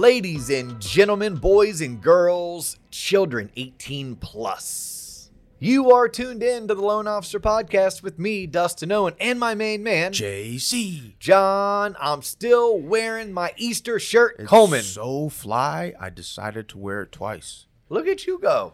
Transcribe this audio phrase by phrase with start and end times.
[0.00, 5.30] Ladies and gentlemen, boys and girls, children 18 plus.
[5.58, 9.54] You are tuned in to the Loan Officer Podcast with me, Dustin Owen, and my
[9.54, 11.18] main man, JC.
[11.18, 11.96] John.
[12.00, 14.80] I'm still wearing my Easter shirt, It's Coleman.
[14.84, 17.66] so fly, I decided to wear it twice.
[17.90, 18.72] Look at you go.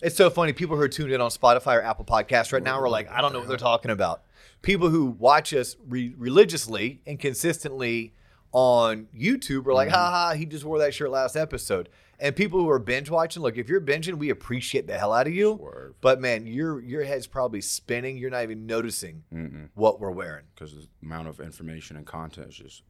[0.00, 0.54] It's so funny.
[0.54, 3.20] People who are tuned in on Spotify or Apple Podcasts right now are like, I
[3.20, 4.22] don't know what they're talking about.
[4.62, 8.14] People who watch us re- religiously and consistently
[8.54, 11.88] on YouTube are like, ha ha, he just wore that shirt last episode.
[12.20, 15.26] And people who are binge watching, look, if you're binging, we appreciate the hell out
[15.26, 15.56] of you.
[15.58, 15.94] Swerve.
[16.00, 18.16] But man, your your head's probably spinning.
[18.16, 19.68] You're not even noticing Mm-mm.
[19.74, 20.44] what we're wearing.
[20.54, 22.82] Because the amount of information and content is just,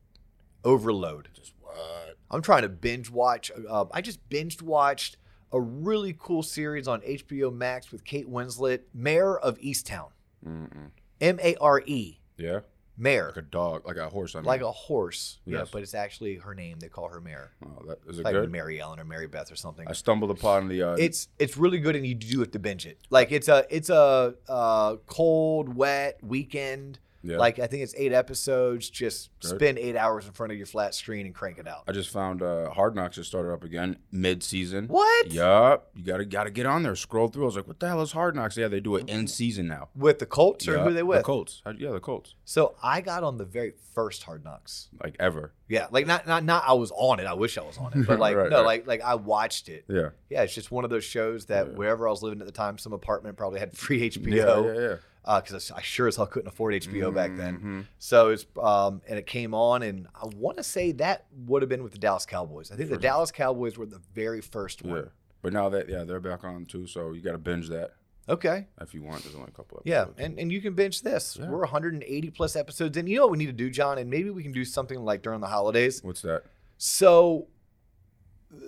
[0.63, 1.29] Overload.
[1.35, 2.17] just what?
[2.31, 3.51] I'm trying to binge watch.
[3.69, 5.17] Uh, I just binge watched
[5.53, 10.09] a really cool series on HBO Max with Kate Winslet, Mare of Easttown.
[10.47, 12.61] M A R E, Yeah?
[12.97, 14.35] Mare, Like a dog, like a horse.
[14.35, 14.47] I mean.
[14.47, 15.39] like a horse.
[15.45, 16.79] Yeah, but it's actually her name.
[16.79, 18.51] They call her Mare, Oh, that, is it like good?
[18.53, 19.87] Mary Ellen or Mary Beth or something.
[19.89, 20.83] I stumbled upon the.
[20.83, 22.99] Uh, It's it's really good, and you do have to binge it.
[23.11, 26.99] Like it's a it's a uh, cold, wet weekend.
[27.25, 27.39] Yeah.
[27.39, 28.89] Like I think it's eight episodes.
[28.91, 31.85] Just spend eight hours in front of your flat screen and crank it out.
[31.89, 34.87] I just found uh, Hard Knocks just started up again mid season.
[34.89, 35.33] What?
[35.33, 35.91] Yup.
[35.95, 36.95] You gotta gotta get on there.
[36.97, 37.45] Scroll through.
[37.45, 38.57] I was like, what the hell is Hard Knocks?
[38.57, 39.89] Yeah, they do it in season now.
[39.97, 41.19] With the Colts or Yeah, who they with?
[41.19, 41.63] The Colts.
[41.79, 42.35] Yeah, the Colts.
[42.45, 44.89] So I got on the very first Hard Knocks.
[45.03, 45.53] Like ever.
[45.69, 47.25] Yeah, like not not not I was on it.
[47.27, 48.67] I wish I was on it, but like Right, no, right.
[48.67, 49.85] like like I watched it.
[49.89, 50.11] Yeah.
[50.29, 51.73] Yeah, it's just one of those shows that Yeah.
[51.75, 54.81] wherever I was living at the time, some apartment probably had free Yeah, HBO yeah,
[54.91, 54.97] yeah.
[55.27, 57.59] Because I sure as hell couldn't afford HBO back then.
[57.59, 57.87] Mhm.
[57.99, 61.69] So it's um and it came on, and I want to say that would have
[61.69, 62.71] been with the Dallas Cowboys.
[62.71, 63.01] I think the Sure.
[63.01, 64.91] Dallas Cowboys were the very first Yeah.
[64.93, 65.11] one.
[65.43, 67.93] But now that yeah, they're back on too, so you gotta binge that
[68.29, 68.67] Okay.
[68.81, 69.23] if you want.
[69.23, 70.17] There's only a couple episodes.
[70.19, 71.37] Yeah, and, and you can binge this.
[71.39, 71.51] Yeah.
[71.51, 74.31] We're 180 plus episodes, and you know what we need to do, John, and maybe
[74.31, 76.03] we can do something like during the holidays.
[76.03, 76.45] What's that?
[76.79, 77.49] So,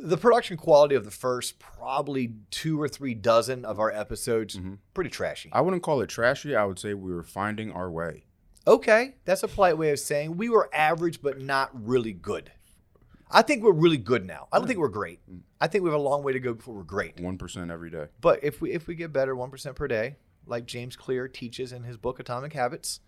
[0.02, 4.78] the production quality of the first probably two or three dozen of our episodes Mhm.
[4.94, 5.48] pretty trashy.
[5.52, 6.54] I wouldn't call it trashy.
[6.56, 8.24] I would say we were finding our way.
[8.66, 12.50] Okay, that's a polite way of saying we were average but not really good.
[13.30, 14.48] I think we're really good now.
[14.52, 15.20] I don't think we're great.
[15.60, 17.18] I think we have a long way to go before we're great.
[17.20, 18.06] One percent every day.
[18.20, 21.72] But if we if we get better, one percent per day, like James Clear teaches
[21.72, 23.00] in his book Atomic Habits.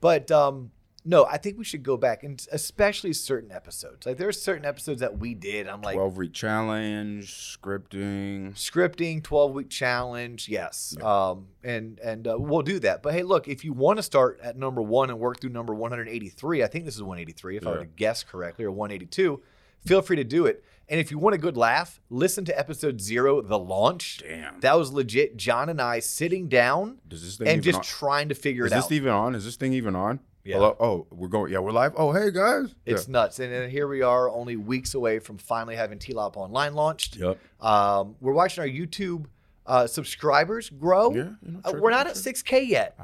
[0.00, 0.70] But um,
[1.04, 4.04] no, I think we should go back and especially certain episodes.
[4.06, 5.66] Like there are certain episodes that we did.
[5.68, 8.52] I'm like Twelve week challenge, scripting.
[8.54, 13.48] scripting 12 week challenge yes um and and uh, we'll do that but hey look
[13.48, 16.84] if you want to start at number one and work through number 183 i think
[16.84, 19.40] this is 183 if i were to guess correctly or 182
[19.86, 23.00] feel free to do it and if you want a good laugh listen to episode
[23.00, 24.60] zero the launch Damn.
[24.60, 27.82] that was legit john and i sitting down Does this thing and just on?
[27.84, 28.78] trying to figure Is it out.
[28.78, 29.34] Is this even on?
[29.34, 30.20] Is this thing even on?
[30.44, 30.56] Yeah.
[30.56, 30.76] Hello?
[30.80, 31.52] Oh, we're going.
[31.52, 31.92] Yeah, we're live.
[31.96, 32.74] Oh, hey guys.
[32.86, 36.74] it's nuts and then here we are only weeks away from finally having t-lop online
[36.74, 37.16] launched.
[37.16, 37.38] Yep.
[37.60, 39.26] um, we're watching our youtube
[39.66, 41.22] uh, subscribers grow Yeah.
[41.42, 42.98] You know, Uh, we're not at 6K yet.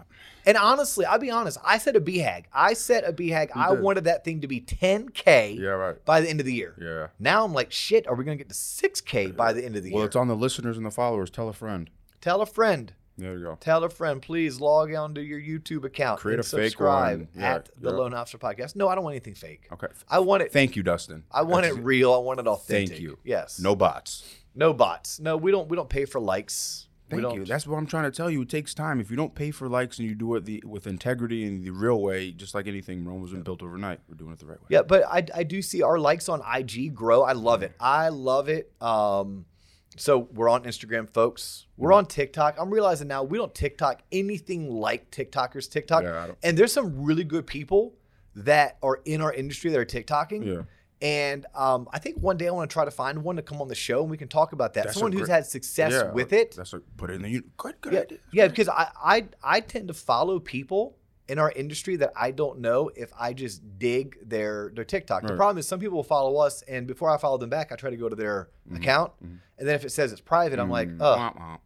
[0.47, 1.59] And honestly, I'll be honest.
[1.65, 2.45] I set a BHAG.
[2.53, 3.51] I set a BHAG.
[3.55, 3.83] I did.
[3.83, 5.69] wanted that thing to be 10K Yeah.
[5.71, 6.05] Right.
[6.05, 6.75] by the end of the year.
[6.81, 7.09] Yeah.
[7.21, 9.83] Now I'm like, shit, are we going to get to 6K by the end of
[9.85, 9.97] the Well, year?
[9.99, 11.31] Well, it's on the listeners and the followers.
[11.31, 11.91] Tell a friend.
[12.21, 12.95] Tell a friend.
[13.19, 13.57] There you go.
[13.61, 14.21] Tell a friend.
[14.21, 16.21] Please log on to your YouTube account.
[16.21, 17.29] Create and a fake subscribe one.
[17.35, 17.97] Yeah, at the yeah.
[17.97, 18.77] Loan Officer Podcast.
[18.77, 19.69] No, I don't want anything fake.
[19.73, 19.89] Okay.
[20.09, 20.53] I want it.
[20.53, 21.25] Thank you, Dustin.
[21.31, 22.13] I want it That's- real.
[22.13, 22.89] I want it authentic.
[22.91, 23.19] Thank you.
[23.25, 23.59] Yes.
[23.59, 24.35] No bots.
[24.55, 25.19] No bots.
[25.21, 25.69] No, we don't.
[25.69, 26.89] We don't pay for likes.
[27.09, 27.45] Thank you.
[27.45, 28.43] That's what I'm trying to tell you.
[28.43, 29.01] It takes time.
[29.01, 31.71] If you don't pay for likes and you do it the with integrity and the
[31.71, 34.01] real way, just like anything, Rome wasn't built overnight.
[34.09, 34.67] We're doing it the right way.
[34.71, 37.23] Yeah, but I, I do see our likes on IG grow.
[37.23, 37.75] I love it.
[37.79, 38.73] I love it.
[38.81, 39.47] Um,
[39.97, 41.67] so we're on Instagram, folks.
[41.77, 41.99] We're Mm-hmm.
[41.99, 42.57] on TikTok.
[42.59, 46.03] I'm realizing now we don't TikTok anything like TikTokers TikTok.
[46.05, 47.95] Yeah, and there's some really good people
[48.35, 50.45] that are in our industry that are TikToking.
[50.47, 50.63] Yeah.
[51.03, 53.61] And um, I think one day I want to try to find one to come
[53.61, 54.85] on the show and we can talk about that.
[54.85, 56.57] That's Someone who's great- had success Yeah, with it.
[56.57, 58.19] That's a, put it in the good, good Yeah, idea.
[58.33, 60.97] yeah, because I, I I tend to follow people
[61.29, 65.23] in our industry that I don't know if I just dig their their TikTok.
[65.27, 67.77] The problem is some people will follow us, and before I follow them back, I
[67.77, 69.39] try to go to their account, mhm.
[69.59, 71.57] and then if it says it's private, I'm like, oh,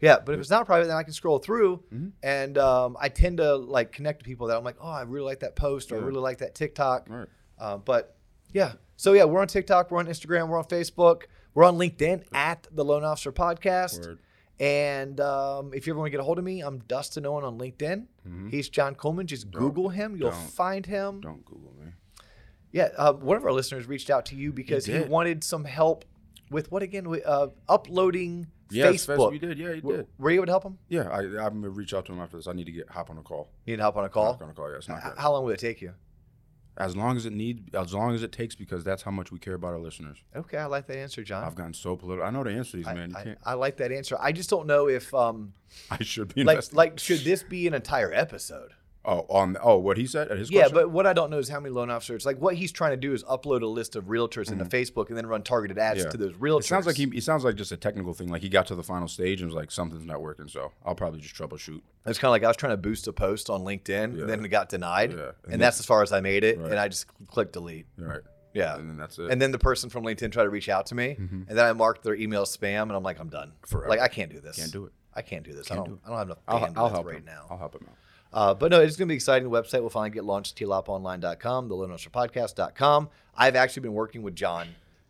[0.00, 0.18] yeah.
[0.24, 2.12] But if it's not private, then I can scroll through, Mhm.
[2.22, 5.26] and um, I tend to like connect to people that I'm like, oh, I really
[5.26, 7.06] like that post, or I really like that TikTok.
[7.08, 7.28] Right.
[7.58, 8.16] Uh, but
[8.52, 12.24] yeah, so yeah, we're on TikTok, we're on Instagram, we're on Facebook, we're on LinkedIn
[12.32, 14.06] at the Loan Officer Podcast.
[14.06, 14.18] Word.
[14.62, 17.42] And um, if you ever want to get a hold of me, I'm Dustin Owen
[17.44, 18.06] on LinkedIn.
[18.28, 18.48] Mhm.
[18.48, 19.26] He's John Coleman.
[19.26, 20.16] Just Google him.
[20.16, 21.20] You'll find him.
[21.20, 21.86] Don't Google me.
[22.70, 22.90] Yeah.
[22.96, 25.08] Uh, one of our listeners reached out to you because he, did.
[25.08, 26.04] wanted some help
[26.48, 27.08] with what again?
[27.26, 29.32] Uh, uploading Yes, Facebook.
[29.32, 29.58] we did.
[29.58, 30.06] Yeah, he W- did.
[30.16, 30.78] Were you able to help him?
[30.88, 32.46] Yeah, I, I'm gonna reach out to him after this.
[32.46, 33.50] I need to get hop on a call.
[33.66, 34.26] You need help on a call.
[34.34, 34.70] Hop on a call.
[34.70, 35.12] Yeah, it's not good.
[35.18, 35.92] How long will it take you?
[36.76, 39.38] As long as it needs, as long as it takes, because that's how much we
[39.38, 40.22] care about our listeners.
[40.34, 41.44] Okay, I like that answer, John.
[41.44, 42.26] I've gotten so political.
[42.26, 43.14] I know the answer these, I, man.
[43.14, 43.36] I-.
[43.44, 44.16] I like that answer.
[44.18, 45.52] I just don't know if um
[45.90, 48.72] I should be like like should this be an entire episode?
[49.04, 50.74] Oh, on oh, what he said at his Yeah, question?
[50.76, 52.24] but what I don't know is how many loan officers.
[52.26, 55.16] Like what he's trying to do is upload a list of realtors into Facebook and
[55.16, 56.06] then run targeted ads Mm-hmm.
[56.06, 56.10] Yeah.
[56.12, 56.60] to those realtors.
[56.60, 57.04] It sounds like he.
[57.04, 58.28] It sounds like just a technical thing.
[58.28, 60.48] Like he got to the final stage and was like, something's not working.
[60.48, 61.80] So I'll probably just troubleshoot.
[62.06, 64.20] It's kind of like I was trying to boost a post on LinkedIn, Yeah.
[64.22, 65.30] and then it got denied, Yeah.
[65.44, 66.70] and, And that's as far as I made it, Right.
[66.70, 67.86] and I just clicked delete.
[67.96, 68.20] Right.
[68.54, 69.30] Yeah, And then that's it.
[69.30, 71.72] and then the person from LinkedIn tried to reach out to me, and then I
[71.72, 73.52] marked their email spam, and I'm like, I'm done.
[73.66, 73.88] Forever.
[73.88, 74.56] Like I can't do this.
[74.56, 74.92] Can't do it.
[75.14, 75.70] I can't do this.
[75.70, 75.94] I Can't don't.
[75.96, 76.00] do.
[76.04, 77.24] I don't have enough I'll, I'll help right him.
[77.24, 77.46] now.
[77.50, 77.96] I'll help him out.
[78.32, 79.48] Uh, but no, it's going to be exciting.
[79.50, 83.08] The website will finally get launched, tloponline.com, the podcast.com.
[83.36, 84.68] I've actually been working with John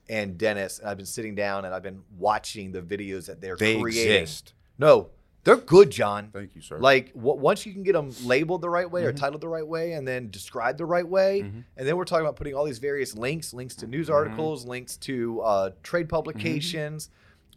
[0.08, 3.56] and Dennis, and I've been sitting down and I've been watching the videos that they're
[3.56, 4.22] They creating.
[4.22, 4.54] exist.
[4.78, 5.10] No,
[5.44, 6.30] they're good, John.
[6.32, 6.78] Thank you, sir.
[6.78, 9.16] Like w- once you can get them labeled the right way or Mhm.
[9.16, 11.64] titled the right way, and then described the right way, Mhm.
[11.76, 14.14] and then we're talking about putting all these various links, links to news Mhm.
[14.14, 17.08] articles, links to uh, trade publications,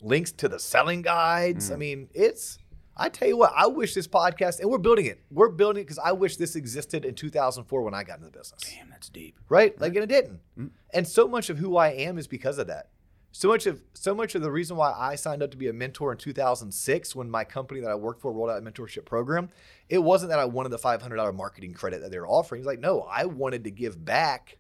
[0.02, 1.72] links to the selling guides.
[1.72, 1.80] I Mm.
[1.80, 2.58] mean, it's.
[2.98, 5.22] I tell you what, I wish this podcast, and we're building it.
[5.30, 8.38] We're building it because I wish this existed in 2004 when I got into the
[8.38, 9.38] business Damn, that's deep.
[9.50, 9.80] right?
[9.80, 10.40] Like, and it didn't.
[10.58, 10.70] Mm.
[10.94, 12.90] And so much of who I am is because of that.
[13.34, 15.74] So much of so much of the reason why I signed up to be a
[15.74, 19.50] mentor in 2006 when my company that I worked for rolled out a mentorship program,
[19.90, 22.62] it wasn't that I wanted the $500 marketing credit that they were offering.
[22.62, 24.58] It's like, no, I wanted to give back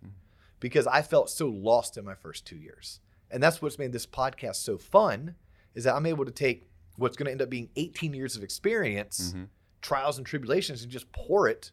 [0.59, 2.99] because I felt so lost in my first two years.
[3.31, 5.35] And that's what's made this podcast so fun
[5.73, 6.67] is that I'm able to take
[6.97, 9.47] what's going to end up being 18 years of experience, Mhm.
[9.81, 11.71] trials and tribulations, and just pour it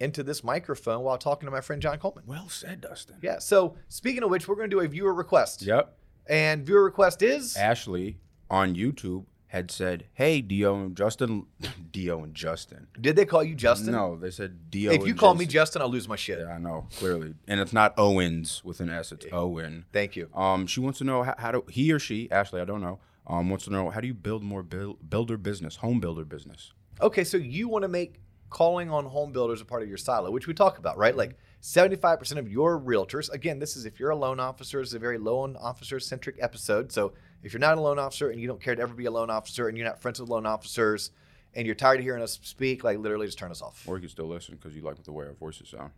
[0.00, 2.24] into this microphone while talking to my friend John Coleman.
[2.26, 3.16] Well said, Dustin.
[3.22, 3.38] Yeah.
[3.38, 5.62] So speaking of which, we're going to do a viewer request.
[5.62, 5.96] Yep.
[6.26, 8.18] And viewer request is Ashley
[8.50, 10.74] on YouTube had said, "Hey, D.O.
[10.86, 11.46] and Justin,
[11.92, 12.24] D.O.
[12.24, 13.92] and Justin." did they call you Justin?
[13.92, 14.90] No, they said Dio.
[14.90, 16.40] If you and call me Justin, I'll lose my shit.
[16.40, 19.12] yeah, I know clearly, and it's not Owens with an S.
[19.12, 19.84] It's Owen.
[19.92, 20.28] Thank you.
[20.34, 22.98] Um, she wants to know how, how do he or she, Ashley, I don't know,
[23.26, 26.72] um, wants to know how do you build more buil- builder business, home builder business.
[27.00, 30.30] Okay, so you want to make calling on home builders a part of your silo,
[30.30, 31.16] which we talk about, right?
[31.16, 34.98] Like 75% of your realtors, again, this is if you're a loan officer, it's a
[34.98, 36.92] very loan officer centric episode.
[36.92, 39.10] So if you're not a loan officer and you don't care to ever be a
[39.10, 41.10] loan officer and you're not friends with loan officers
[41.54, 43.82] and you're tired of hearing us speak, like literally just turn us off.
[43.88, 45.90] Or you can still listen because you like the way our voices sound.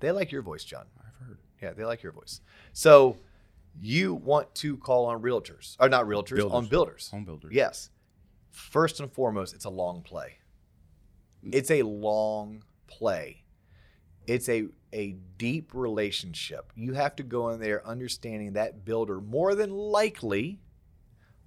[0.00, 0.84] They like your voice, John.
[0.98, 1.38] I've heard.
[1.62, 2.40] Yeah, they like your voice.
[2.72, 3.16] So
[3.80, 6.52] you want to call on realtors, or not realtors, Builders.
[6.52, 7.08] on builders.
[7.10, 7.52] Home builders.
[7.52, 7.90] Yes.
[8.50, 10.38] First and foremost, it's a long play.
[11.44, 11.54] Mm.
[11.54, 13.44] It's a long play.
[14.26, 16.72] It's a a deep relationship.
[16.76, 20.60] You have to go in there understanding that builder more than likely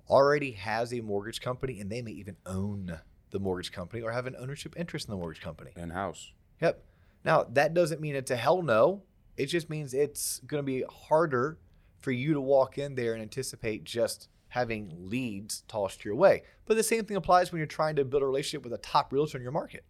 [0.09, 2.99] already has a mortgage company and they may even own
[3.31, 5.71] the mortgage company or have an ownership interest in the mortgage company.
[5.77, 6.33] In house.
[6.61, 6.83] Yep.
[7.23, 9.03] Now, that doesn't mean it's a hell no.
[9.37, 11.57] It just means it's going to be harder
[11.99, 16.43] for you to walk in there and anticipate just having leads tossed your way.
[16.65, 19.11] But the same thing applies when you're trying to build a relationship with a top
[19.11, 19.83] realtor in your market,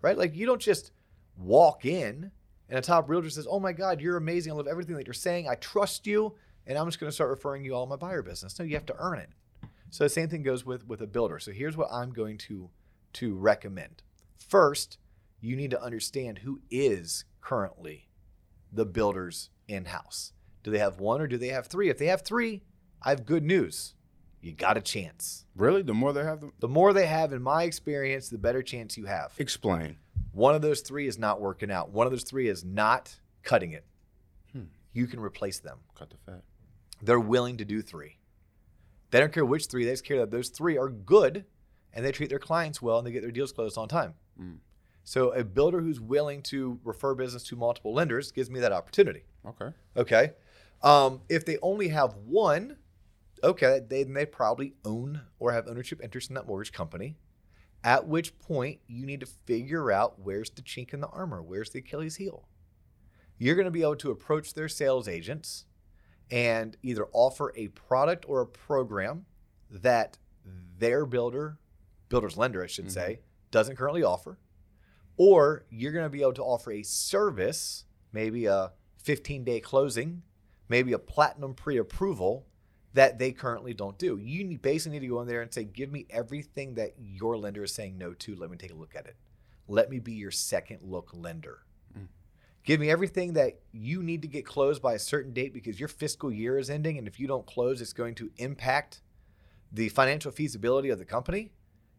[0.00, 0.16] right?
[0.16, 0.92] Like you don't just
[1.36, 2.30] walk in
[2.68, 4.52] and a top realtor says, Oh my God, you're amazing.
[4.52, 5.48] I love everything that you're saying.
[5.48, 6.34] I trust you.
[6.66, 8.58] And I'm just going to start referring you all my buyer business.
[8.58, 9.28] No, you have to earn it.
[9.90, 11.38] So the same thing goes with, with a builder.
[11.38, 12.70] So here's what I'm going to,
[13.14, 14.02] to recommend.
[14.38, 14.96] First,
[15.40, 18.08] you need to understand who is currently
[18.72, 20.32] the builders in house.
[20.62, 21.88] Do they have one or do they have three?
[21.88, 22.62] If they have three,
[23.02, 23.94] I have good news.
[24.40, 25.46] You got a chance.
[25.54, 25.82] Really?
[25.82, 26.52] The more they have them?
[26.58, 29.32] The more they have, in my experience, the better chance you have.
[29.38, 29.96] Explain.
[30.32, 31.90] One of those three is not working out.
[31.90, 33.14] One of those three is not
[33.44, 33.84] cutting it.
[34.52, 34.64] Hmm.
[34.92, 35.78] You can replace them.
[35.96, 36.42] Cut the fat.
[37.02, 38.18] They're willing to do three.
[39.10, 41.44] They don't care which three, they just care that those three are good
[41.92, 44.14] and they treat their clients well and they get their deals closed on time.
[44.40, 44.56] Mm.
[45.04, 49.24] So a builder who's willing to refer business to multiple lenders gives me that opportunity.
[49.46, 49.68] Okay.
[49.96, 50.32] Okay.
[50.82, 52.76] Um, if they only have one,
[53.42, 57.16] okay, they, they probably own or have ownership interest in that mortgage company.
[57.84, 61.70] At which point you need to figure out where's the chink in the armor, where's
[61.70, 62.48] the Achilles heel.
[63.38, 65.64] You're going to be able to approach their sales agents
[66.30, 69.26] and either offer a product or a program
[69.68, 70.18] that
[70.78, 71.58] their builder,
[72.08, 73.20] builder's lender, I should say,
[73.50, 74.38] doesn't currently offer.
[75.16, 78.72] Or you're going to be able to offer a service, maybe a
[79.02, 80.22] 15 day closing,
[80.72, 82.46] maybe a platinum pre approval
[82.94, 84.18] that they currently don't do.
[84.18, 87.36] You need, basically need to go in there and say, Give me everything that your
[87.36, 88.34] lender is saying no to.
[88.34, 89.16] Let me take a look at it.
[89.68, 91.60] Let me be your second look lender.
[91.96, 92.06] Mm.
[92.64, 95.88] Give me everything that you need to get closed by a certain date because your
[95.88, 96.96] fiscal year is ending.
[96.96, 99.02] And if you don't close, it's going to impact
[99.70, 101.52] the financial feasibility of the company.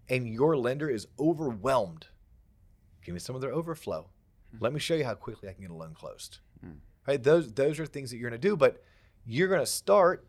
[0.09, 2.07] And your lender is overwhelmed.
[3.05, 4.09] Give me some of their overflow.
[4.59, 6.39] Let me show you how quickly I can get a loan closed.
[6.65, 6.77] Mm.
[7.07, 7.21] Right?
[7.21, 8.83] Those those are things that you're going to do, but
[9.25, 10.25] you're going to start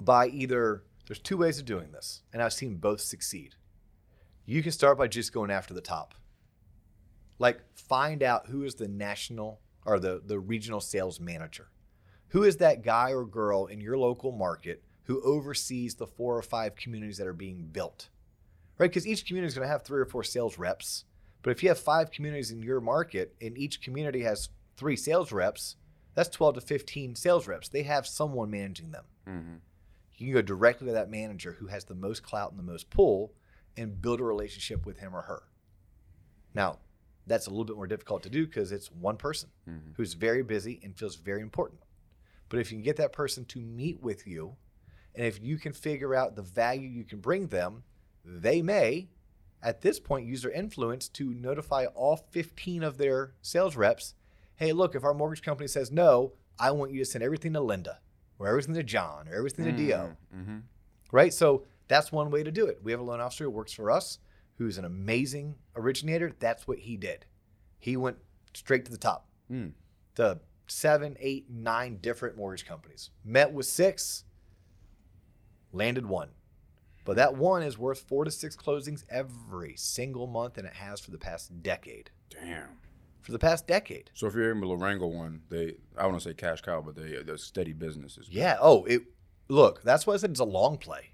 [0.00, 3.54] by either there's two ways of doing this, and I've seen both succeed.
[4.44, 6.14] You can start by just going after the top.
[7.38, 11.68] Like find out who is the national or the the regional sales manager.
[12.28, 16.42] Who is that guy or girl in your local market who oversees the four or
[16.42, 18.10] five communities that are being built?
[18.76, 18.90] Right?
[18.90, 21.04] Because each community is going to have three or four sales reps.
[21.42, 25.32] But if you have five communities in your market and each community has three sales
[25.32, 25.76] reps,
[26.14, 27.68] that's 12 to 15 sales reps.
[27.68, 29.04] They have someone managing them.
[29.26, 29.54] Mm-hmm.
[30.16, 32.88] You can go directly to that manager who has the most clout and the most
[32.88, 33.34] pull
[33.76, 35.42] and build a relationship with him or her.
[36.54, 36.78] Now,
[37.26, 39.94] that's a little bit more difficult to do because it's one person Mhm.
[39.96, 41.80] who's very busy and feels very important.
[42.48, 44.56] But if you can get that person to meet with you,
[45.14, 47.84] and if you can figure out the value you can bring them,
[48.24, 49.10] they may,
[49.62, 54.14] at this point, use their influence to notify all 15 of their sales reps
[54.58, 57.60] hey, look, if our mortgage company says no, I want you to send everything to
[57.60, 57.98] Linda,
[58.38, 60.12] or everything to John, or everything to D.O.
[60.36, 60.58] Mm-hmm.
[61.10, 61.32] right?
[61.32, 62.80] So that's one way to do it.
[62.82, 64.18] We have a loan officer who works for us
[64.58, 66.32] who's an amazing originator.
[66.38, 67.24] That's what he did.
[67.78, 68.18] He went
[68.54, 69.28] straight to the top.
[69.50, 69.72] Mm.
[70.16, 73.10] The seven, eight, nine different mortgage companies.
[73.24, 74.24] Met with six,
[75.72, 76.30] landed one.
[77.04, 81.00] But that one is worth four to six closings every single month, and it has
[81.00, 82.10] for the past decade.
[82.28, 82.68] Damn.
[83.28, 84.10] For the past decade.
[84.14, 86.96] So if you're in the Lorengo one, they I want to say cash cow, but
[86.96, 88.26] they they're steady businesses.
[88.30, 88.56] Yeah.
[88.58, 89.02] Oh, it.
[89.50, 91.10] Look, that's why I said it's a long play.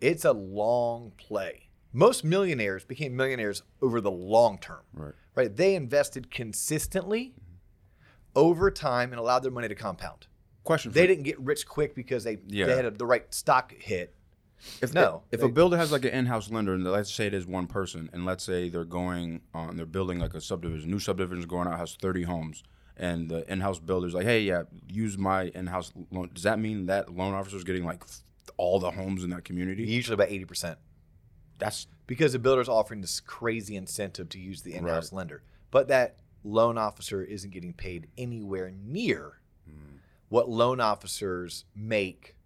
[0.00, 1.68] It's a long play.
[1.92, 5.14] Most millionaires became millionaires over the long term, Right.
[5.36, 5.54] right?
[5.56, 7.36] They invested consistently
[8.34, 10.26] over time and allowed their money to compound.
[10.64, 10.90] Question.
[10.90, 12.66] They didn't get rich quick because they, Yeah.
[12.66, 14.12] they had a, the right stock hit.
[14.80, 17.34] If no, if they- a builder has like an in-house lender, and let's say it
[17.34, 20.98] is one person, and let's say they're going on, they're building like a subdivision, new
[20.98, 22.64] subdivision is going out has 30 homes,
[22.96, 26.30] and the in-house builder's like, hey, yeah, use my in-house loan.
[26.34, 28.02] Does that mean that loan officer is getting like
[28.56, 29.84] all the homes in that community?
[29.84, 30.76] Usually about 80%.
[31.58, 36.16] That's because the builder's offering this crazy incentive to use the in-house lender but that
[36.44, 39.96] loan officer isn't getting paid anywhere near hmm.
[40.28, 42.36] what loan officers make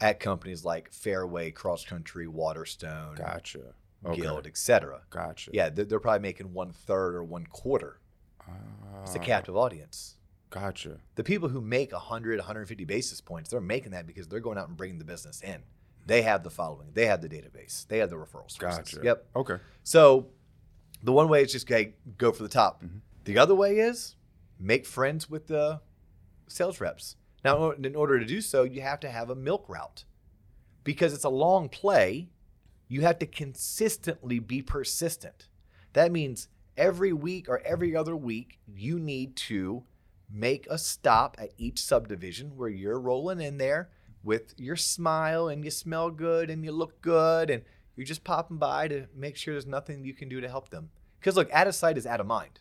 [0.00, 3.74] at companies like fairway cross country waterstone gotcha.
[4.04, 4.20] Okay.
[4.20, 5.50] guild etc Gotcha.
[5.52, 7.98] yeah they're, they're probably making one third or one quarter
[9.02, 10.16] it's a Ah, captive audience
[10.50, 10.98] Gotcha.
[11.16, 14.68] the people who make 100 150 basis points they're making that because they're going out
[14.68, 15.62] and bringing the business in
[16.06, 19.00] they have the following they have the database they have the referral sources Gotcha.
[19.02, 19.56] yep Okay.
[19.82, 20.28] so
[21.02, 22.82] the one way is just okay, go for the top.
[22.82, 23.00] Mhm.
[23.24, 24.16] The other way is
[24.58, 25.80] make friends with the
[26.48, 27.16] sales reps.
[27.46, 30.04] Now, in order to do so, you have to have a milk route
[30.82, 32.28] because it's a long play.
[32.88, 35.46] You have to consistently be persistent.
[35.92, 39.84] That means every week or every other week, you need to
[40.28, 43.90] make a stop at each subdivision where you're rolling in there
[44.24, 47.62] with your smile and you smell good and you look good and
[47.94, 50.90] you're just popping by to make sure there's nothing you can do to help them.
[51.20, 52.58] Because look, out of sight is out of mind.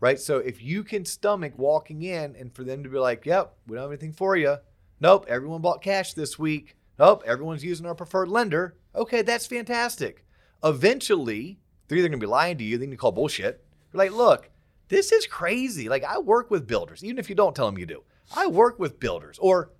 [0.00, 0.20] Right?
[0.20, 3.76] So if you can stomach walking in and for them to be like, yep, we
[3.76, 4.56] don't have anything for you.
[5.00, 6.76] Nope, everyone bought cash this week.
[6.98, 8.76] Nope, everyone's using our preferred lender.
[8.94, 10.24] Okay, that's fantastic.
[10.64, 13.64] Eventually, they're either going to be lying to you, they're going to call bullshit.
[13.92, 14.50] You're like, look,
[14.88, 15.88] this is crazy.
[15.88, 18.02] Like, I work with builders, even if you don't tell them you do.
[18.34, 19.38] I work with builders.
[19.38, 19.72] Or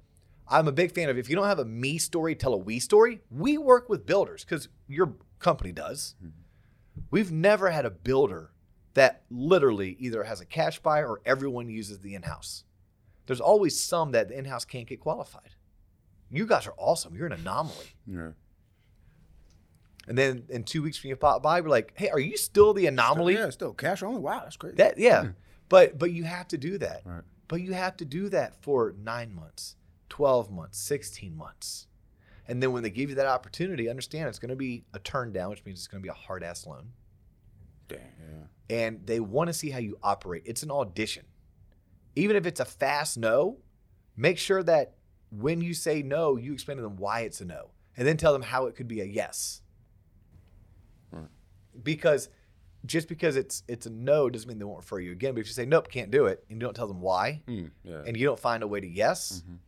[0.49, 2.78] I'm a big fan of if you don't have a me story, tell a we
[2.78, 3.20] story.
[3.30, 6.14] We work with builders because your company does.
[6.18, 6.40] Mm-hmm.
[7.11, 8.52] We've never had a builder
[8.96, 12.64] that literally either has a cash buyer or everyone uses the in house.
[13.26, 15.54] There's always some that the in house can't get qualified.
[16.30, 17.14] You guys are awesome.
[17.14, 17.92] You're an anomaly.
[18.06, 18.30] Yeah.
[20.08, 22.72] And then in two weeks when you pop by, we're like, hey, are you still
[22.72, 23.34] the anomaly?
[23.34, 24.20] Yeah, still cash only.
[24.20, 24.76] Wow, that's crazy.
[24.76, 25.24] That yeah.
[25.24, 25.30] Hmm.
[25.68, 27.02] But but you have to do that.
[27.04, 27.22] Right.
[27.48, 29.76] But you have to do that for nine months,
[30.08, 31.86] 12 months, 16 months.
[32.48, 35.32] And then when they give you that opportunity, understand it's going to be a turn
[35.32, 36.92] down, which means it's going to be a hard ass loan.
[37.88, 37.98] Damn.
[37.98, 38.46] Yeah.
[38.68, 40.42] And they want to see how you operate.
[40.44, 41.25] It's an audition.
[42.16, 43.58] Even if it's a fast no,
[44.16, 44.94] make sure that
[45.30, 47.70] when you say no, you explain to them why it's a no.
[47.96, 49.62] And then tell them how it could be a yes.
[51.82, 52.28] Because
[52.87, 55.35] just because it's it's a no doesn't mean they won't refer you again.
[55.35, 57.70] But if you say nope, can't do it, and you don't tell them why, Mm,
[57.85, 58.02] yeah.
[58.06, 59.58] and you don't find a way to yes, Mhm.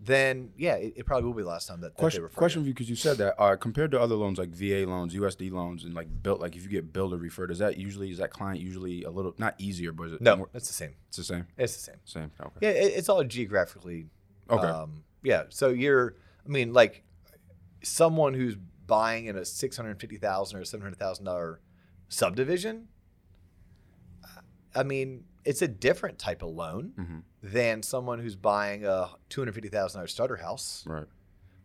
[0.00, 2.36] Then yeah, it, it probably will be the last time that, that they question refer
[2.36, 5.12] question for you because you said that uh, compared to other loans like VA loans,
[5.14, 8.18] USD loans, and like built like if you get builder referred, is that usually is
[8.18, 10.94] that client usually a little not easier, but is it No, more, it's the same.
[11.08, 11.96] it's the same It's the same.
[12.04, 14.06] same okay Yeah, it, it's all geographically.
[14.48, 15.44] okay Um, yeah.
[15.48, 16.14] So you're,
[16.46, 17.02] I mean, like
[17.82, 21.60] someone who's buying in a six hundred fifty thousand or seven hundred thousand dollar
[22.08, 22.86] subdivision.
[24.74, 27.22] I mean, it's a different type of loan Mhm.
[27.42, 30.84] than someone who's buying a two hundred fifty thousand dollar starter house.
[30.86, 31.06] Right.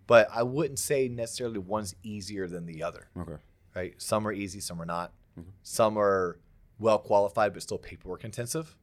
[0.07, 3.07] But I wouldn't say necessarily one's easier than the other.
[3.17, 3.37] Okay.
[3.75, 4.01] Right?
[4.01, 5.11] Some are easy, some are not.
[5.37, 5.45] Mhm.
[5.63, 6.39] Some are
[6.79, 8.75] well qualified, but still paperwork intensive.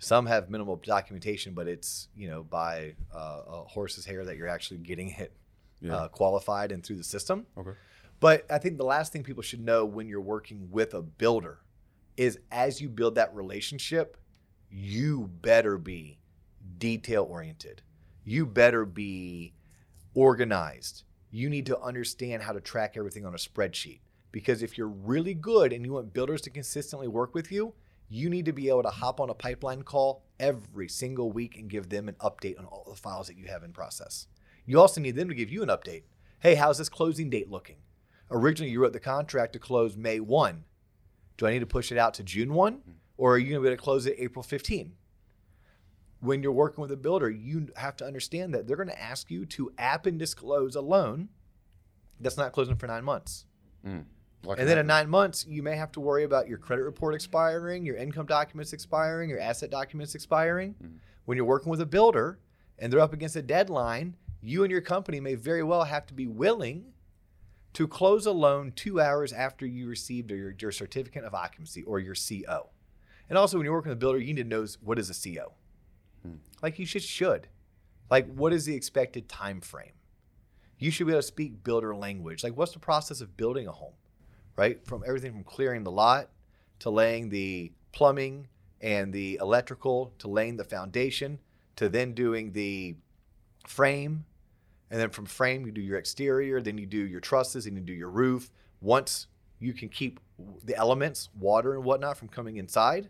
[0.00, 4.48] Some have minimal documentation, but it's you know by uh, a horse's hair that you're
[4.48, 5.32] actually getting it
[5.80, 5.94] Yeah.
[5.96, 7.46] uh, qualified and through the system.
[7.56, 7.72] okay.
[8.20, 11.60] But I think the last thing people should know when you're working with a builder
[12.18, 14.16] is as you build that relationship,
[14.68, 16.18] you better be
[16.76, 17.80] detail oriented.
[18.24, 19.54] You better be
[20.14, 21.04] organized.
[21.30, 24.00] You need to understand how to track everything on a spreadsheet.
[24.32, 27.74] Because if you're really good and you want builders to consistently work with you,
[28.08, 31.70] you need to be able to hop on a pipeline call every single week and
[31.70, 34.26] give them an update on all the files that you have in process.
[34.66, 36.02] You also need them to give you an update.
[36.40, 37.76] Hey, how's this closing date looking?
[38.30, 40.64] Originally, you wrote the contract to close May 1.
[41.38, 42.82] Do I need to push it out to June 1?
[43.16, 44.92] Or are you going to be able to close it April 15?
[46.20, 49.30] When you're working with a builder, you have to understand that they're going to ask
[49.30, 51.28] you to app and disclose a loan
[52.20, 53.46] that's not closing for nine months.
[53.86, 54.04] Mm.
[54.46, 57.84] And then in nine months, you may have to worry about your credit report expiring,
[57.84, 60.74] your income documents expiring, your asset documents expiring.
[60.74, 60.98] Mhm.
[61.24, 62.38] When you're working with a builder
[62.78, 66.14] and they're up against a deadline, you and your company may very well have to
[66.14, 66.92] be willing
[67.74, 71.98] to close a loan two hours after you received your, your certificate of occupancy or
[71.98, 72.70] your CO.
[73.28, 75.14] And also, when you're working with a builder, you need to know what is a
[75.14, 75.52] CO.
[76.22, 76.36] Hmm.
[76.62, 77.48] Like you should should.
[78.10, 79.92] Like, what is the expected time frame?
[80.78, 82.42] You should be able to speak builder language.
[82.42, 83.92] Like, what's the process of building a home?
[84.58, 84.84] right?
[84.84, 86.28] From everything from clearing the lot
[86.80, 88.48] to laying the plumbing
[88.82, 91.38] and the electrical to laying the foundation
[91.76, 92.96] to then doing the
[93.66, 94.26] frame.
[94.90, 97.82] And then from frame, you do your exterior, then you do your trusses, and you
[97.82, 98.50] do your roof.
[98.80, 99.26] Once
[99.58, 100.20] you can keep
[100.64, 103.08] the elements, water and whatnot, from coming inside,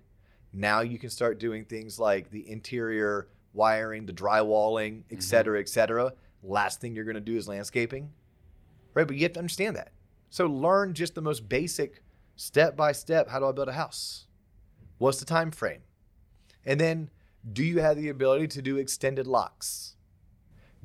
[0.53, 5.21] now you can start doing things like the interior wiring, the drywalling, et mm-hmm.
[5.21, 6.12] cetera, et cetera.
[6.43, 8.11] Last thing you're going to do is landscaping,
[8.95, 9.07] right?
[9.07, 9.93] But you have to understand that.
[10.31, 12.03] So learn just the most basic
[12.37, 13.29] step by step.
[13.29, 14.27] How do I build a house?
[14.99, 15.83] What's the time frame?
[16.64, 17.11] And then
[17.53, 19.97] do you have the ability to do extended locks?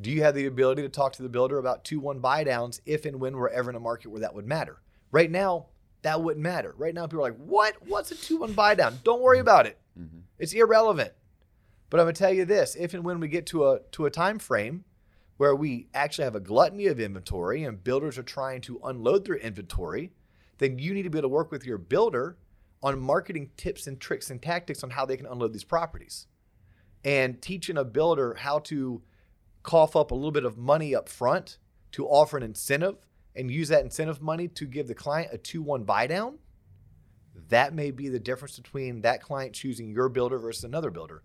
[0.02, 2.82] Do you have the ability to talk to the builder about 2 1 buy downs
[2.86, 4.82] if and when we're ever in a market where that would matter?
[5.12, 5.68] Right now,
[6.02, 6.74] that wouldn't matter.
[6.78, 7.76] Right now, people are like, what?
[7.88, 9.00] What's a 2 1 buy down?
[9.04, 9.80] Don't worry about it.
[10.00, 10.24] Mhm.
[10.40, 11.14] It's irrelevant.
[11.90, 14.12] But I'm gonna tell you this: if and when we get to a to a
[14.12, 14.84] time frame
[15.38, 19.36] where we actually have a gluttony of inventory and builders are trying to unload their
[19.36, 20.12] inventory,
[20.58, 22.38] then you need to be able to work with your builder
[22.82, 26.28] on marketing tips and tricks and tactics on how they can unload these properties.
[27.04, 29.02] And teaching a builder how to
[29.64, 31.58] cough up a little bit of money up front
[31.94, 32.98] to offer an incentive
[33.36, 36.38] and use that incentive money to give the client a 2-1 buy down,
[37.50, 41.24] that may be the difference between that client choosing your builder versus another builder.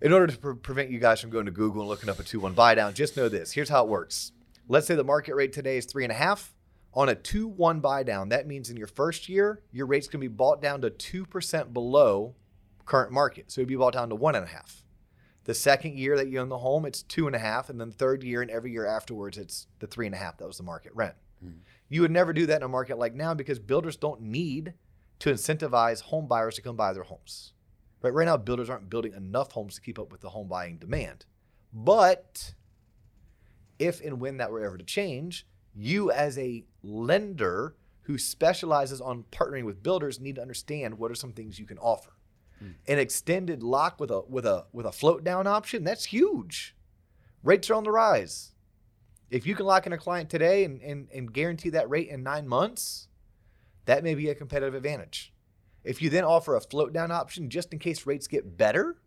[0.00, 2.22] In order to pre- prevent you guys from going to Google and looking up a
[2.22, 3.52] 2 1 buy down, just know this.
[3.52, 4.32] Here's how it works.
[4.68, 6.54] Let's say the market rate today is three and a half.
[6.94, 10.18] On a 2 1 buy down, that means in your first year, your rate's to
[10.18, 12.34] be bought down to 2% below
[12.84, 13.50] current market.
[13.50, 14.84] So it'd be bought down to one and a half.
[15.48, 17.70] The second year that you own the home, it's two and a half.
[17.70, 20.36] And then third year and every year afterwards, it's the three and a half.
[20.36, 21.14] That was the market rent.
[21.42, 21.52] Hmm.
[21.88, 24.74] You would never do that in a market like now because builders don't need
[25.20, 27.54] to incentivize home buyers to come buy their homes.
[28.02, 30.76] Right, right now, builders aren't building enough homes to keep up with the home buying
[30.76, 31.24] demand.
[31.72, 32.52] But
[33.78, 39.24] if and when that were ever to change, you as a lender who specializes on
[39.32, 42.17] partnering with builders need to understand what are some things you can offer.
[42.86, 46.74] An extended lock with a with a with a float down option, that's huge.
[47.42, 48.52] Rates are on the rise.
[49.30, 52.22] If you can lock in a client today and, and, and guarantee that rate in
[52.22, 53.08] nine months,
[53.84, 55.32] that may be a competitive advantage.
[55.84, 59.00] If you then offer a float down option just in case rates get better,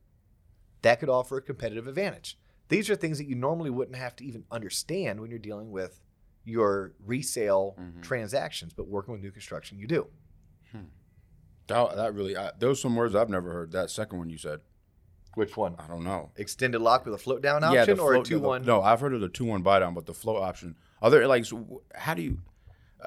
[0.83, 2.37] that could offer a competitive advantage.
[2.69, 5.99] These are things that you normally wouldn't have to even understand when you're dealing with
[6.45, 8.01] your resale Mhm.
[8.01, 10.07] transactions, but working with new construction, you do.
[11.71, 13.71] That, that really, I, those some words I've never heard.
[13.71, 14.61] That second one you said,
[15.35, 15.75] Which one?
[15.79, 16.31] I don't know.
[16.35, 18.65] Extended lock with a float down yeah, option the or a 2 1?
[18.65, 20.75] No, I've heard of the two one buy down, but the float option.
[21.01, 22.39] Are there like, so how do you?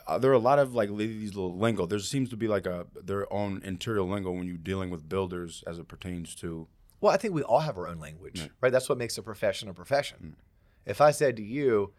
[0.08, 1.86] Are there are a lot of like these little lingo?
[1.86, 5.62] There seems to be like a their own interior lingo when you're dealing with builders
[5.66, 6.66] as it pertains to.
[7.00, 8.50] Well, I think we all have our own language, Right.
[8.60, 8.72] right?
[8.72, 10.18] That's what makes a profession a profession.
[10.20, 10.34] Mm.
[10.86, 11.92] If I said to you,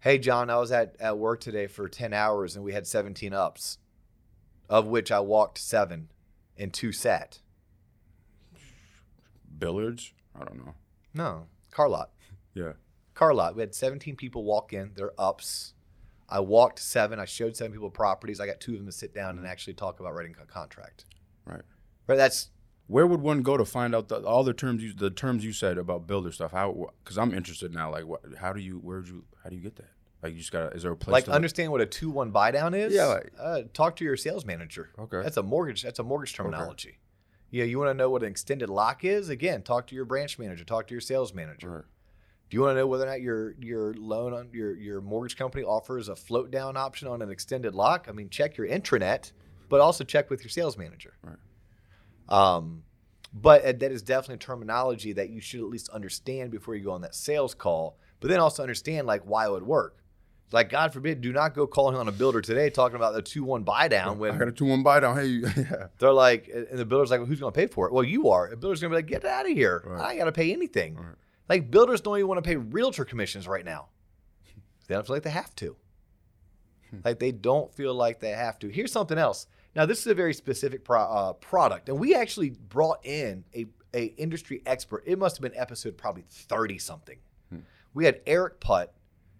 [0.00, 3.32] hey, John, I was at, at work today for 10 hours and we had 17
[3.32, 3.78] ups,
[4.68, 6.08] of which I walked seven
[6.56, 7.40] and two sat.
[9.58, 10.12] Billiards?
[10.34, 10.74] I don't know.
[11.12, 12.10] No, car lot.
[12.56, 12.74] Yeah.
[13.14, 13.56] Car lot.
[13.56, 15.74] We had 17 people walk in, they're ups.
[16.28, 17.18] I walked seven.
[17.18, 18.40] I showed seven people properties.
[18.40, 21.04] I got two of them to sit down and actually talk about writing a contract.
[21.44, 21.62] Right.
[22.06, 22.16] Right?
[22.16, 22.50] That's
[22.86, 25.52] Where would one go to find out the, all the terms you the terms you
[25.52, 26.52] said about builder stuff?
[26.52, 26.90] How?
[27.02, 27.90] Because I'm interested now.
[27.90, 28.22] Like, what?
[28.38, 28.78] How do you?
[28.78, 29.24] Where would you?
[29.42, 29.90] How do you get that?
[30.24, 30.70] Like, you just got.
[30.70, 31.12] to Is there a place?
[31.12, 32.92] like to understand what a two one buy down is.
[32.94, 34.90] Yeah, like- uh, talk to your sales manager.
[34.98, 35.22] Okay.
[35.22, 35.82] That's a mortgage.
[35.82, 36.98] That's a mortgage terminology.
[37.50, 39.28] Yeah, you want to know what an extended lock is?
[39.28, 40.64] Again, talk to your branch manager.
[40.64, 41.70] Talk to your sales manager.
[41.70, 41.84] Right.
[42.50, 45.36] Do you want to know whether or not your your loan on your your mortgage
[45.36, 48.06] company offers a float down option on an extended lock?
[48.08, 49.32] I mean, check your intranet,
[49.68, 51.14] but also check with your sales manager.
[51.22, 51.36] Right.
[52.28, 52.84] Um,
[53.32, 56.92] but uh, that is definitely terminology that you should at least understand before you go
[56.92, 57.98] on that sales call.
[58.20, 59.98] But then also understand like why it would work.
[60.52, 63.42] Like God forbid, do not go calling on a builder today talking about the two
[63.42, 65.16] one buy down When I got a two one buy down.
[65.16, 65.26] Hey,
[65.56, 65.86] yeah.
[65.98, 67.92] they're like, and the builder's like, well, who's going to pay for it?
[67.92, 68.48] Well, you are.
[68.50, 69.82] The builder's going to be like, get out of here.
[69.84, 70.00] Right.
[70.00, 70.96] I got to pay anything.
[70.96, 71.06] Right.
[71.48, 73.88] Like builders don't even want to pay realtor commissions right now.
[74.86, 75.76] They don't feel like they have to.
[77.04, 78.68] like they don't feel like they have to.
[78.68, 79.46] Here's something else.
[79.74, 83.66] Now this is a very specific pro- uh, product, and we actually brought in a
[83.92, 85.02] a industry expert.
[85.06, 87.18] It must have been episode probably thirty something.
[87.92, 88.92] We had Eric Putt.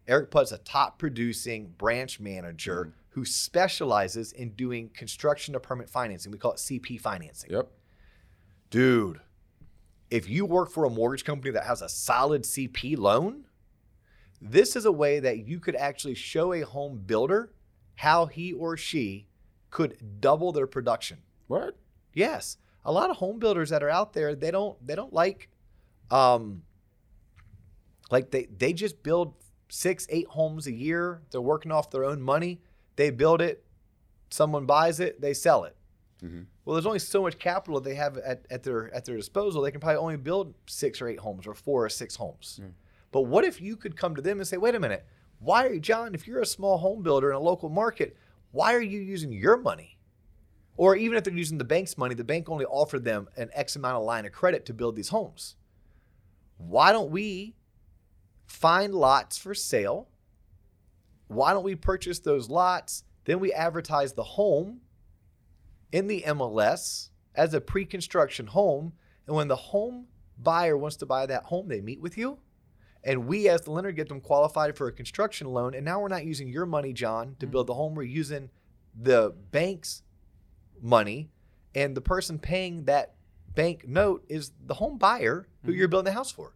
[0.06, 6.32] Eric Putt's a top producing branch manager who specializes in doing construction to permanent financing.
[6.32, 7.70] We call it CP financing Yep.
[8.70, 9.20] dude,
[10.10, 13.46] if you work for a mortgage company that has a solid CP loan,
[14.40, 17.52] this is a way that you could actually show a home builder
[17.96, 19.28] how he or she
[19.70, 21.18] could double their production.
[21.46, 21.76] What?
[22.12, 25.48] Yes, a lot of home builders that are out there, they don't they don't like
[26.10, 26.62] um
[28.10, 29.34] like they they just build
[29.68, 31.22] 6 8 homes a year.
[31.30, 32.60] They're working off their own money.
[32.96, 33.64] They build it,
[34.30, 35.76] someone buys it, they sell it.
[36.22, 36.46] Mhm.
[36.64, 39.62] Well, there's only so much capital they have at, at their at their disposal.
[39.62, 42.60] They can probably only build six or eight homes, or four or six homes.
[43.10, 45.04] But what if you could come to them and say, "Wait a minute,
[45.38, 46.14] why are you, John?
[46.14, 48.16] If you're a small home builder in a local market,
[48.52, 49.98] why are you using your money?
[50.76, 53.76] Or even if they're using the bank's money, the bank only offered them an X
[53.76, 55.56] amount of line of credit to build these homes.
[56.56, 57.54] Why don't we
[58.46, 60.08] find lots for sale?
[61.28, 63.04] Why don't we purchase those lots?
[63.24, 64.80] Then we advertise the home
[65.92, 68.92] in the MLS as a pre construction home.
[69.26, 70.06] And when the home
[70.38, 72.38] buyer wants to buy that home, they meet with you.
[73.02, 75.74] And we, as the lender, get them qualified for a construction loan.
[75.74, 77.72] And now we're not using your money, John, to build mm-hmm.
[77.72, 77.94] the home.
[77.94, 78.50] We're using
[78.98, 80.02] the bank's
[80.80, 81.30] money.
[81.74, 83.14] And the person paying that
[83.54, 85.90] bank note is the home buyer who you're mm-hmm.
[85.90, 86.54] building the house for.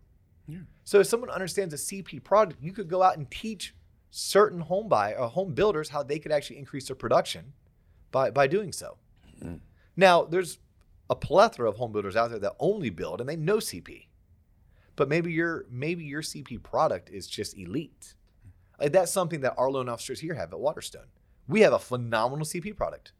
[0.48, 0.60] Yeah.
[0.84, 3.74] So if someone understands a CP product, you could go out and teach
[4.10, 7.52] certain home buy uh, home builders how they could actually increase their production
[8.10, 8.96] by by doing so.
[9.96, 10.58] Now, there's
[11.10, 14.06] a plethora of home builders out there that only build and they know CP.
[14.96, 18.14] But maybe your maybe your CP product is just elite.
[18.80, 21.06] Like that's something that our loan officers here have at Waterstone.
[21.46, 23.12] We have a phenomenal CP product.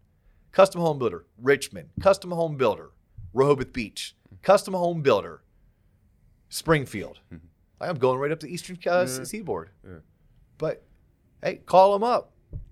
[0.51, 1.89] Custom home builder, Richmond.
[2.01, 2.91] Custom home builder,
[3.33, 4.15] Rehoboth Beach.
[4.41, 5.43] Custom home builder,
[6.49, 7.19] Springfield.
[7.33, 7.45] Mm-hmm.
[7.79, 9.23] Like I'm going right up the eastern uh, Yeah.
[9.23, 9.69] seaboard.
[9.83, 9.97] Yeah.
[10.57, 10.83] But
[11.43, 12.31] hey, call them up,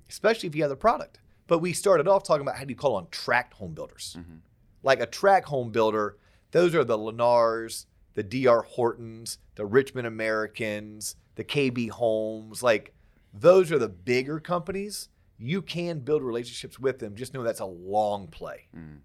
[0.10, 1.19] especially if you have the product.
[1.47, 4.15] But we started off talking about how do you call on tract home builders.
[4.19, 4.36] Mm-hmm.
[4.84, 6.18] Like a tract home builder,
[6.52, 12.63] those are the Lennars, the DR Hortons, the Richmond Americans, the KB Homes.
[12.63, 12.94] Like
[13.34, 15.10] those are the bigger companies.
[15.38, 17.15] You can build relationships with them.
[17.15, 18.68] Just know that's a long play.
[18.76, 19.00] Mm.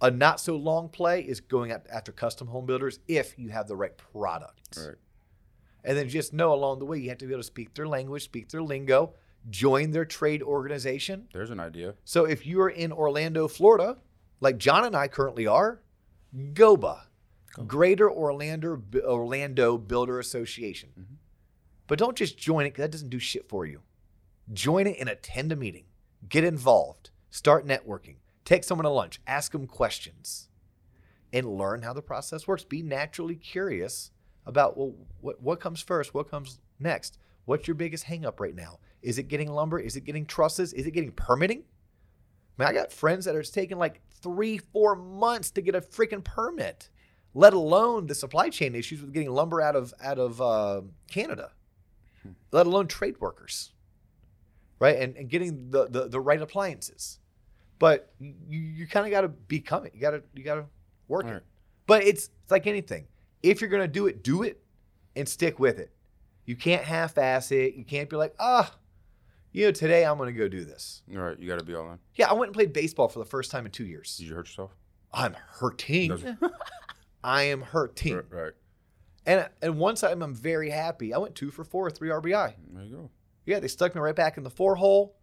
[0.00, 3.76] A not so long play is going after custom home builders if you have the
[3.76, 4.76] right product.
[4.76, 4.96] Right.
[5.82, 7.88] And then just know along the way, you have to be able to speak their
[7.88, 9.14] language, speak their lingo,
[9.50, 11.28] join their trade organization.
[11.32, 11.94] There's an idea.
[12.04, 13.98] So if you are in Orlando, Florida,
[14.40, 15.80] like John and I currently are,
[16.54, 17.06] GOBA,
[17.66, 20.90] Greater Orlando Orlando Builder Association.
[20.98, 21.14] Mm-hmm.
[21.86, 23.82] But don't just join it because that doesn't do shit for you.
[24.52, 25.84] Join it and attend a meeting.
[26.28, 27.10] Get involved.
[27.30, 28.16] Start networking.
[28.44, 29.20] Take someone to lunch.
[29.26, 30.48] Ask them questions.
[31.32, 32.64] And learn how the process works.
[32.64, 34.10] Be naturally curious
[34.46, 36.14] about well, what, what comes first?
[36.14, 37.18] What comes next?
[37.44, 38.78] What's your biggest hangup right now?
[39.02, 39.78] Is it getting lumber?
[39.78, 40.72] Is it getting trusses?
[40.72, 41.64] Is it getting permitting?
[42.58, 45.80] I mean, I got friends that are taking like three, four months to get a
[45.80, 46.88] freaking permit,
[47.34, 51.50] let alone the supply chain issues with getting lumber out of out of uh, Canada,
[52.52, 53.72] let alone trade workers,
[54.78, 54.96] right?
[54.98, 57.18] And, and getting the, the the right appliances.
[57.80, 59.92] But you, you kind of got to become it.
[59.94, 60.66] You got to you got to
[61.08, 61.36] work Right.
[61.36, 61.44] it.
[61.86, 63.06] But it's it's like anything.
[63.42, 64.62] If you're gonna do it, do it
[65.16, 65.90] and stick with it.
[66.46, 67.74] You can't half-ass it.
[67.74, 68.72] You can't be like, ah,
[69.54, 71.02] you know, today I'm gonna go do this.
[71.14, 71.98] All right, you got to be all in.
[72.16, 74.16] Yeah, I went and played baseball for the first time in two years.
[74.16, 74.72] Did you hurt yourself?
[75.12, 76.36] I'm hurting.
[77.24, 78.16] I am hurting.
[78.16, 78.52] Right, right.
[79.24, 81.14] And and one time I'm very happy.
[81.14, 82.54] I went two for four, three RBI.
[82.72, 83.10] There you go.
[83.46, 85.16] Yeah, they stuck me right back in the four hole.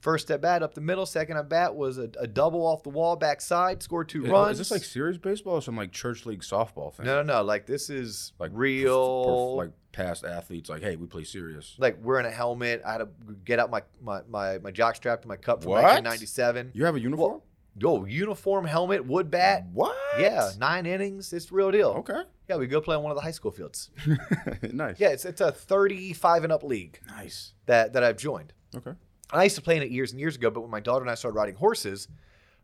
[0.00, 1.06] First at bat up the middle.
[1.06, 3.82] Second at bat was a, a double off the wall backside.
[3.82, 4.52] Scored two Is- oh, runs.
[4.52, 7.06] Is this like serious baseball or some like church league softball thing?
[7.06, 7.42] no, no, no.
[7.42, 9.24] Like this is Like real.
[9.24, 11.74] for- like past athletes, like, hey, we play serious.
[11.78, 12.80] like wearing a helmet.
[12.86, 13.08] I had to
[13.44, 15.82] get out my my my, my jock strap to my cup from What?
[15.82, 16.70] 1997.
[16.74, 17.40] You have a uniform?
[17.80, 19.64] Yo, uniform, helmet, wood bat.
[19.72, 19.96] What?
[20.18, 21.32] Yeah, nine innings.
[21.32, 21.90] It's real deal.
[21.98, 22.22] Okay.
[22.48, 23.90] Yeah, we go play on one of the high school fields.
[24.72, 24.98] nice.
[24.98, 27.52] Yeah, it's it's a 35 and up league Nice.
[27.66, 28.52] that that I've joined.
[28.76, 28.92] Okay.
[29.32, 31.10] I used to play in it years and years ago, but when my daughter and
[31.10, 32.08] I started riding horses,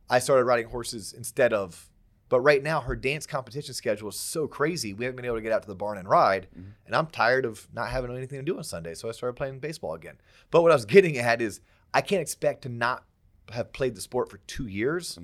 [0.09, 1.91] I started riding horses instead of.
[2.31, 4.95] But right now, her dance competition schedule is so crazy.
[4.95, 6.73] We haven't been able to get out to the barn and ride, Mhm.
[6.87, 8.95] and I'm tired of not having anything to do on Sunday.
[8.95, 10.17] So I started playing baseball again.
[10.51, 11.61] But what I was getting at is,
[11.93, 13.05] I can't expect to not
[13.51, 15.19] have played the sport for two years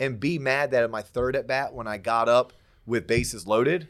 [0.00, 2.52] And be mad that at my third at bat, when I got up
[2.86, 3.88] with bases loaded,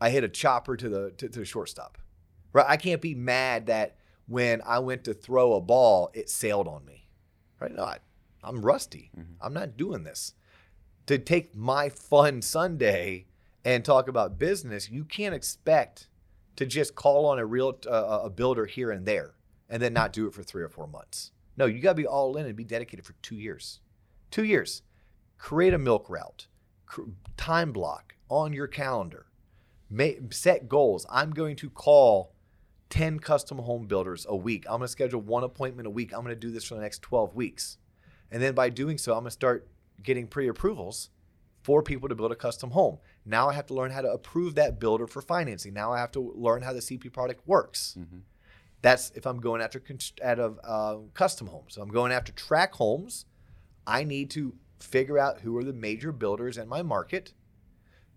[0.00, 1.98] I hit a chopper to the to, to the shortstop.
[2.52, 2.66] Right?
[2.68, 6.84] I can't be mad that when I went to throw a ball, it sailed on
[6.84, 7.08] me.
[7.60, 7.72] Right?
[7.74, 7.98] No, I,
[8.42, 9.10] I'm rusty.
[9.16, 9.34] Mhm.
[9.40, 10.34] I'm not doing this.
[11.06, 13.26] To take my fun Sunday
[13.64, 16.08] and talk about business, you can't expect
[16.56, 19.34] to just call on a real uh, a builder here and there
[19.68, 21.32] and then not do it for three or four months.
[21.56, 23.80] No, you got to be all in and be dedicated for two years.
[24.30, 24.82] Two years.
[25.38, 26.46] Create a milk route,
[27.36, 29.26] time block on your calendar.
[29.90, 31.04] Ma- set goals.
[31.10, 32.31] I'm going to call
[32.92, 34.66] 10 custom home builders a week.
[34.66, 36.12] I'm going to schedule one appointment a week.
[36.12, 37.78] I'm going to do this for the next 12 weeks.
[38.30, 39.66] And then by doing so, I'm going to start
[40.02, 41.08] getting pre approvals
[41.62, 42.98] for people to build a custom home.
[43.24, 45.72] Now I have to learn how to approve that builder for financing.
[45.72, 47.96] Now I have to learn how the CP product works.
[47.98, 48.24] Mhm.
[48.82, 49.82] That's if I'm going after
[50.22, 51.74] out of uh, custom homes.
[51.74, 53.24] So I'm going after tract homes.
[53.86, 57.32] I need to figure out who are the major builders in my market,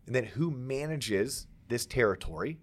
[0.06, 2.60] and then who manages this territory.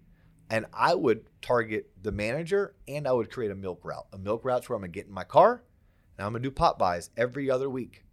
[0.53, 4.05] And I would target the manager, and I would create a milk route.
[4.13, 5.63] A milk route's where I'm gonna get in my car,
[6.15, 8.03] and I'm gonna do pop buys every other week.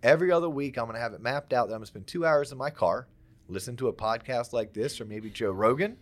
[0.00, 2.52] Every other week, I'm gonna have it mapped out that I'm gonna spend two hours
[2.52, 3.08] in my car,
[3.48, 5.96] listen to a podcast like this, or maybe Joe Rogan.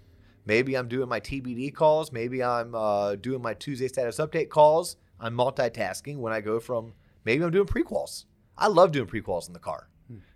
[0.45, 2.13] Maybe I'm doing my TBD calls.
[2.13, 4.97] Maybe I'm uh, doing my Tuesday status update calls.
[5.19, 6.93] I'm multitasking when I go from.
[7.25, 8.27] Maybe I'm doing prequals.
[8.59, 9.89] I love doing prequals in the car.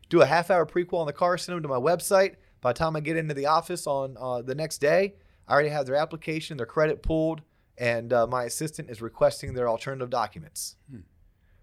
[0.09, 2.37] Do a half hour prequal in the car, send them to my website.
[2.63, 5.17] By the time I get into the office on uh, the next day,
[5.49, 7.43] I already have their application, their credit pulled,
[7.79, 10.77] and uh, my assistant is requesting their alternative documents.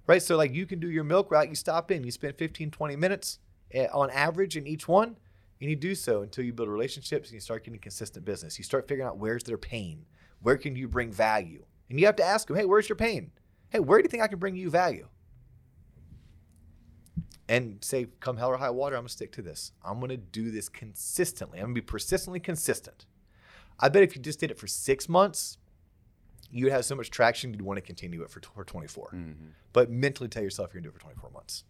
[0.07, 0.21] Right?
[0.21, 1.49] So, like, you can do your milk route.
[1.49, 3.39] You stop in, you spend 15, 20 minutes
[3.71, 5.17] eh, on average in each one,
[5.59, 8.57] and you do so until you build relationships and you start getting consistent business.
[8.57, 10.05] You start figuring out where's their pain,
[10.41, 13.31] where can you bring value, and you have to ask them, hey, where's your pain?
[13.69, 15.07] Hey, where do you think I can bring you value?
[17.49, 19.71] And say, come hell or high water, I'm gonna stick to this.
[19.83, 21.59] I'm gonna do this consistently.
[21.59, 23.05] I'm gonna be persistently consistent.
[23.79, 25.57] I bet if you just did it for six months,
[26.51, 29.35] you'd have so much traction you'd want to continue it for, for 24 Mhm.
[29.73, 31.63] but mentally tell yourself you're gonna do it for 24 months.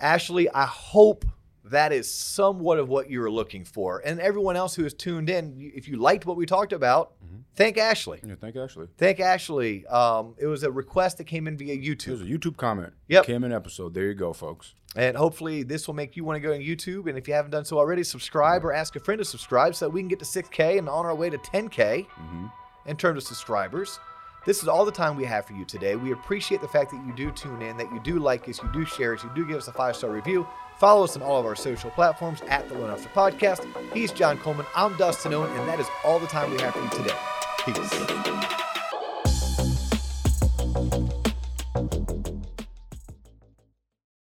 [0.00, 1.24] Ashley, I hope
[1.64, 4.02] that is somewhat of what you were looking for.
[4.04, 7.42] And everyone else who has tuned in, if you liked what we talked about, Mhm.
[7.54, 8.20] thank Ashley.
[8.26, 8.88] Yeah, thank Ashley.
[8.98, 9.86] Thank Ashley.
[9.86, 12.08] Um, it was a request that came in via YouTube.
[12.08, 12.92] It was a YouTube comment.
[13.08, 13.24] Yep.
[13.26, 13.94] Came in episode.
[13.94, 14.74] There you go, folks.
[14.96, 17.08] And hopefully, this will make you want to go on YouTube.
[17.08, 19.86] And if you haven't done so already, subscribe or ask a friend to subscribe so
[19.86, 22.06] that we can get to 6K and on our way to 10K.
[22.16, 22.46] hmm
[22.84, 24.00] in terms of subscribers.
[24.44, 25.94] This is all the time we have for you today.
[25.94, 28.68] We appreciate the fact that you do tune in, that you do like us, you
[28.72, 30.44] do share us, you do give us a five star review.
[30.82, 33.64] Follow us on all of our social platforms at the Loan Officer Podcast.
[33.94, 34.66] He's John Coleman.
[34.74, 37.16] I'm Dustin Owen, and that is all the time we have for you today.
[37.64, 38.71] Peace.